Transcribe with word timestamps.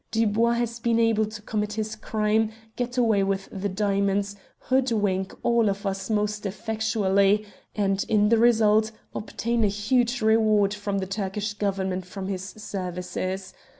Dubois 0.09 0.53
has 0.53 0.79
been 0.79 0.97
able 0.97 1.27
to 1.27 1.43
commit 1.43 1.73
his 1.73 1.95
crime, 1.95 2.49
get 2.75 2.97
away 2.97 3.21
with 3.21 3.47
the 3.51 3.69
diamonds, 3.69 4.35
hoodwink 4.57 5.31
all 5.43 5.69
of 5.69 5.85
us 5.85 6.09
most 6.09 6.43
effectually, 6.47 7.45
and, 7.75 8.03
in 8.09 8.29
the 8.29 8.39
result, 8.39 8.91
obtain 9.13 9.63
a 9.63 9.67
huge 9.67 10.19
reward 10.23 10.73
from 10.73 10.97
the 10.97 11.05
Turkish 11.05 11.53
Government 11.53 12.07
for 12.07 12.23
his 12.23 12.41
services. 12.43 13.53